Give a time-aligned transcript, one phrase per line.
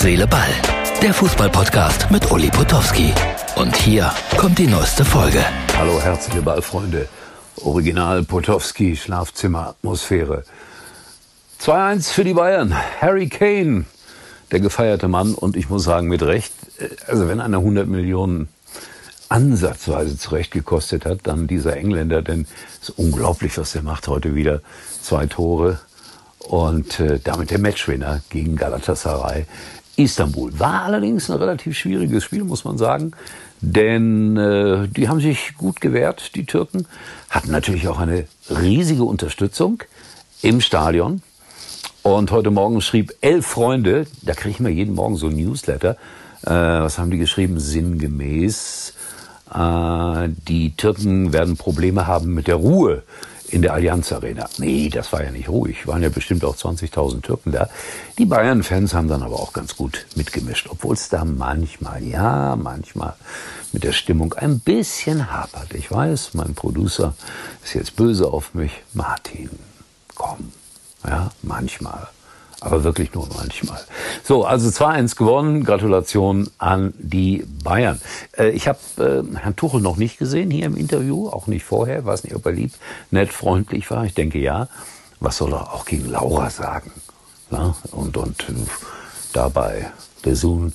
[0.00, 0.48] Seele, Ball.
[1.02, 3.12] Der Fußballpodcast mit Uli Potowski.
[3.56, 5.44] Und hier kommt die neueste Folge.
[5.76, 7.06] Hallo, herzliche Ballfreunde.
[7.56, 10.44] Original Potowski, Schlafzimmer-Atmosphäre.
[11.60, 12.74] 2-1 für die Bayern.
[13.02, 13.84] Harry Kane,
[14.50, 15.34] der gefeierte Mann.
[15.34, 18.48] Und ich muss sagen, mit Recht, äh, also wenn einer 100 Millionen
[19.28, 22.46] ansatzweise zurecht gekostet hat, dann dieser Engländer, denn
[22.80, 24.62] es ist unglaublich, was er macht heute wieder.
[25.02, 25.78] Zwei Tore
[26.38, 29.44] und äh, damit der Matchwinner gegen Galatasaray
[29.96, 30.58] Istanbul.
[30.58, 33.12] War allerdings ein relativ schwieriges Spiel, muss man sagen,
[33.60, 36.86] denn äh, die haben sich gut gewehrt, die Türken,
[37.28, 39.82] hatten natürlich auch eine riesige Unterstützung
[40.42, 41.22] im Stadion.
[42.02, 45.96] Und heute Morgen schrieb elf Freunde, da kriege ich mir jeden Morgen so ein Newsletter,
[46.42, 48.94] äh, was haben die geschrieben, sinngemäß,
[49.54, 53.02] äh, die Türken werden Probleme haben mit der Ruhe
[53.50, 54.48] in der Allianz Arena.
[54.58, 55.86] Nee, das war ja nicht ruhig.
[55.86, 57.68] Waren ja bestimmt auch 20.000 Türken da.
[58.18, 63.14] Die Bayern-Fans haben dann aber auch ganz gut mitgemischt, obwohl es da manchmal, ja, manchmal
[63.72, 65.74] mit der Stimmung ein bisschen hapert.
[65.74, 67.14] Ich weiß, mein Producer
[67.64, 68.72] ist jetzt böse auf mich.
[68.94, 69.50] Martin,
[70.14, 70.52] komm.
[71.04, 72.08] Ja, manchmal
[72.60, 73.80] aber wirklich nur manchmal.
[74.22, 75.64] So, also 2-1 gewonnen.
[75.64, 78.00] Gratulation an die Bayern.
[78.36, 82.04] Äh, ich habe äh, Herrn Tuchel noch nicht gesehen hier im Interview, auch nicht vorher.
[82.04, 82.72] Weiß nicht, ob er lieb,
[83.10, 84.04] nett, freundlich war.
[84.04, 84.68] Ich denke ja.
[85.20, 86.92] Was soll er auch gegen Laura sagen?
[87.50, 87.74] Ja?
[87.92, 88.44] Und, und
[89.32, 89.90] dabei
[90.24, 90.72] der Sohn.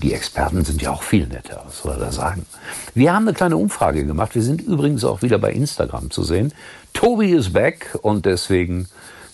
[0.00, 2.46] Die Experten sind ja auch viel netter, was soll er da sagen?
[2.94, 4.36] Wir haben eine kleine Umfrage gemacht.
[4.36, 6.54] Wir sind übrigens auch wieder bei Instagram zu sehen.
[6.92, 8.88] Tobi ist back und deswegen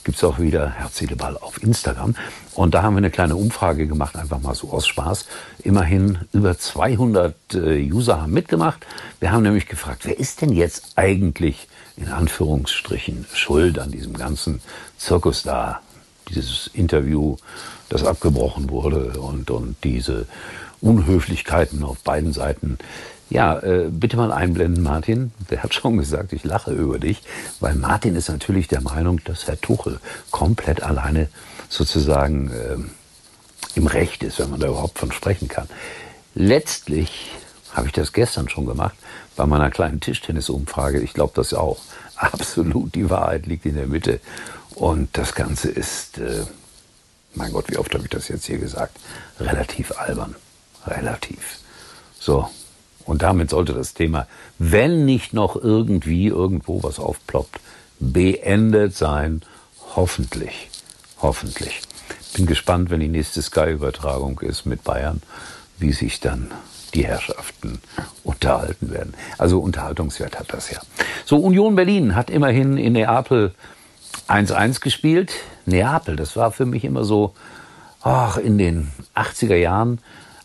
[0.04, 2.14] gibt es auch wieder Herzedeball auf Instagram.
[2.54, 5.26] Und da haben wir eine kleine Umfrage gemacht, einfach mal so aus Spaß.
[5.62, 8.86] Immerhin über 200 äh, User haben mitgemacht.
[9.18, 14.60] Wir haben nämlich gefragt, wer ist denn jetzt eigentlich in Anführungsstrichen schuld an diesem ganzen
[14.98, 15.80] Zirkus da?
[16.30, 17.36] Dieses Interview,
[17.94, 20.26] das abgebrochen wurde und, und diese
[20.80, 22.78] Unhöflichkeiten auf beiden Seiten.
[23.30, 25.32] Ja, äh, bitte mal einblenden, Martin.
[25.50, 27.22] Der hat schon gesagt, ich lache über dich,
[27.60, 30.00] weil Martin ist natürlich der Meinung, dass Herr Tuchel
[30.30, 31.28] komplett alleine
[31.68, 32.76] sozusagen äh,
[33.76, 35.68] im Recht ist, wenn man da überhaupt von sprechen kann.
[36.34, 37.30] Letztlich
[37.72, 38.94] habe ich das gestern schon gemacht
[39.36, 41.00] bei meiner kleinen Tischtennisumfrage.
[41.00, 41.78] Ich glaube das auch.
[42.16, 44.20] Absolut, die Wahrheit liegt in der Mitte.
[44.74, 46.44] Und das Ganze ist, äh,
[47.34, 48.98] mein Gott, wie oft habe ich das jetzt hier gesagt,
[49.40, 50.34] relativ albern.
[50.86, 51.58] Relativ.
[52.18, 52.48] So,
[53.04, 54.26] und damit sollte das Thema,
[54.58, 57.60] wenn nicht noch irgendwie irgendwo was aufploppt,
[58.00, 59.42] beendet sein.
[59.94, 60.70] Hoffentlich.
[61.20, 61.82] Hoffentlich.
[62.34, 65.22] Bin gespannt, wenn die nächste Sky-Übertragung ist mit Bayern,
[65.78, 66.50] wie sich dann
[66.94, 67.80] die Herrschaften
[68.22, 69.14] unterhalten werden.
[69.38, 70.80] Also Unterhaltungswert hat das ja.
[71.24, 73.54] So, Union Berlin hat immerhin in Neapel
[74.28, 75.32] 1-1 gespielt.
[75.66, 77.34] Neapel, das war für mich immer so,
[78.02, 80.00] ach, in den 80er Jahren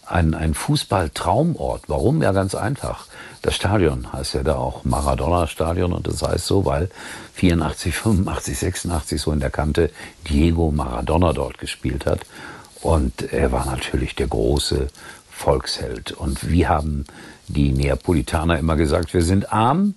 [0.06, 1.84] ein, ein Fußballtraumort.
[1.88, 2.22] Warum?
[2.22, 3.06] Ja, ganz einfach.
[3.42, 6.90] Das Stadion heißt ja da auch Maradona-Stadion und das heißt so, weil
[7.36, 9.92] 84, 85, 86 so in der Kante
[10.28, 12.22] Diego Maradona dort gespielt hat.
[12.82, 14.88] Und er war natürlich der große
[15.30, 16.12] Volksheld.
[16.12, 17.06] Und wie haben
[17.48, 19.96] die Neapolitaner immer gesagt, wir sind arm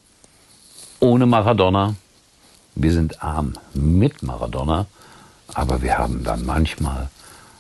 [1.01, 1.95] ohne Maradona,
[2.75, 4.87] wir sind arm mit Maradona,
[5.53, 7.09] aber wir haben dann manchmal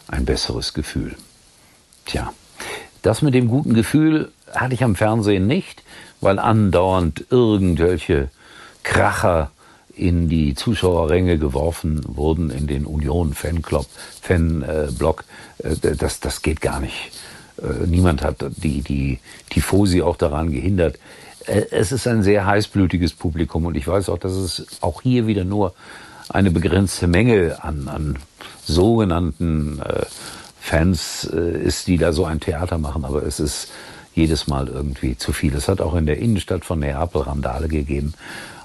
[0.08, 1.16] ein besseres Gefühl.
[2.06, 2.32] Tja,
[3.02, 5.82] das mit dem guten Gefühl hatte ich am Fernsehen nicht,
[6.20, 8.30] weil andauernd irgendwelche
[8.82, 9.50] Kracher
[9.94, 13.86] in die Zuschauerränge geworfen wurden in den Union Fanclub,
[14.20, 15.24] Fanblock.
[15.58, 17.12] Äh, das, das geht gar nicht.
[17.58, 19.18] Äh, niemand hat die, die
[19.50, 20.98] Tifosi auch daran gehindert.
[21.46, 25.26] Äh, es ist ein sehr heißblütiges Publikum und ich weiß auch, dass es auch hier
[25.26, 25.74] wieder nur
[26.28, 28.18] eine begrenzte Menge an, an
[28.64, 30.06] sogenannten äh,
[30.60, 33.70] Fans äh, ist, die da so ein Theater machen, aber es ist
[34.14, 35.54] jedes Mal irgendwie zu viel.
[35.54, 38.14] Es hat auch in der Innenstadt von Neapel Randale gegeben.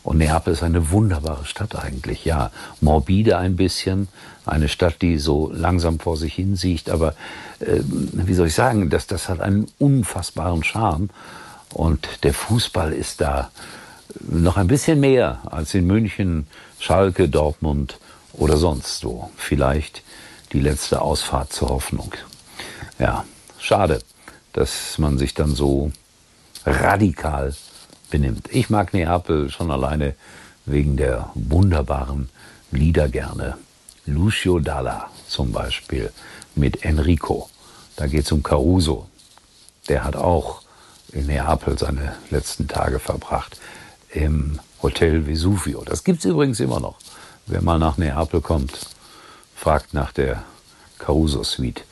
[0.04, 2.52] Und Neapel ist eine wunderbare Stadt eigentlich, ja.
[2.80, 4.08] Morbide ein bisschen,
[4.46, 7.14] eine Stadt, die so langsam vor sich hin sieht, aber
[7.60, 11.10] äh, wie soll ich sagen, das, das hat einen unfassbaren Charme.
[11.78, 13.52] Und der Fußball ist da
[14.22, 16.48] noch ein bisschen mehr als in München,
[16.80, 18.00] Schalke, Dortmund
[18.34, 19.30] oder sonst wo.
[19.38, 20.02] Vielleicht
[20.54, 22.16] die letzte Ausfahrt zur Hoffnung.
[22.98, 23.26] Ja,
[23.60, 24.02] schade,
[24.54, 25.92] dass man sich dann so
[26.66, 27.56] radikal
[28.10, 28.50] benimmt.
[28.52, 30.16] Ich mag Neapel schon alleine
[30.66, 32.30] wegen der wunderbaren
[32.72, 33.56] Lieder gerne.
[34.08, 36.12] Lucio Dalla zum Beispiel
[36.56, 37.52] mit Enrico.
[37.98, 39.08] Da geht es um Caruso.
[39.90, 40.64] Der hat auch
[41.12, 43.58] in Neapel seine letzten Tage verbracht
[44.12, 45.84] im Hotel Vesuvio.
[45.84, 46.98] Das gibt es übrigens immer noch.
[47.46, 48.80] Wer mal nach Neapel kommt,
[49.56, 50.44] fragt nach der
[51.00, 51.84] Caruso Suite.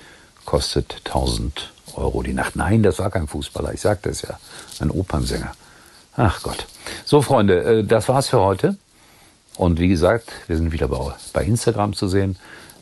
[0.45, 2.55] kostet 1000 Euro die Nacht.
[2.55, 4.39] Nein, das war kein Fußballer, ich sagte es ja,
[4.79, 5.53] ein Opernsänger.
[6.17, 6.67] Ach Gott.
[7.03, 8.77] So, Freunde, äh, das war's für heute.
[9.57, 10.89] Und wie gesagt, wir sind wieder
[11.33, 12.37] bei Instagram zu sehen.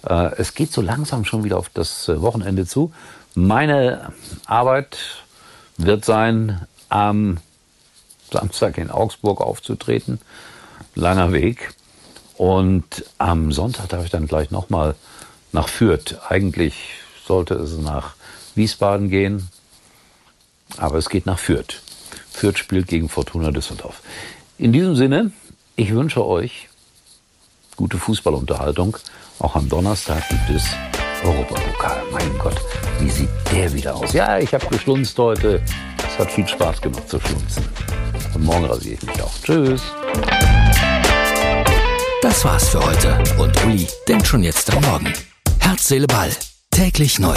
[0.07, 2.91] Äh, es geht so langsam schon wieder auf das äh, Wochenende zu.
[3.36, 4.12] Meine
[4.45, 4.97] Arbeit
[5.78, 7.38] wird sein, am
[8.31, 10.20] Samstag in Augsburg aufzutreten.
[10.96, 11.74] Langer Weg.
[12.36, 14.96] Und am Sonntag darf ich dann gleich nochmal
[15.52, 16.18] nach Fürth.
[16.28, 16.75] Eigentlich
[17.25, 18.16] sollte es nach
[18.56, 19.50] Wiesbaden gehen,
[20.78, 21.81] aber es geht nach Fürth.
[22.31, 24.02] Fürth spielt gegen Fortuna Düsseldorf.
[24.58, 25.31] In diesem Sinne,
[25.75, 26.70] ich wünsche euch
[27.75, 28.98] gute Fußballunterhaltung.
[29.40, 30.66] Auch am Donnerstag gibt es
[31.24, 32.04] Europapokal.
[32.12, 32.60] Mein Gott,
[33.00, 34.14] wie sieht der wieder aus?
[34.14, 35.62] Ja, ich habe geschlunzt heute.
[36.08, 37.68] Es hat viel Spaß gemacht zu schlunzen.
[38.34, 39.34] Und morgen rasiere ich mich auch.
[39.44, 39.81] Tschüss.
[42.22, 43.18] Das war's für heute.
[43.38, 45.14] Und Uli denkt schon jetzt am Morgen.
[45.60, 46.31] Herz, Seele, Ball.
[46.72, 47.36] Täglich neu.